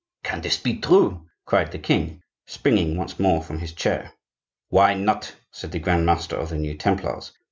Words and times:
"Can 0.23 0.41
this 0.41 0.57
be 0.57 0.77
true?" 0.79 1.27
cried 1.45 1.71
the 1.71 1.77
king, 1.77 2.23
springing 2.47 2.97
once 2.97 3.19
more 3.19 3.43
from 3.43 3.59
his 3.59 3.71
chair. 3.71 4.13
"Why 4.69 4.95
not?" 4.95 5.35
said 5.51 5.71
the 5.73 5.79
grand 5.79 6.07
master 6.07 6.35
of 6.35 6.49
the 6.49 6.57
new 6.57 6.73
Templars. 6.73 7.33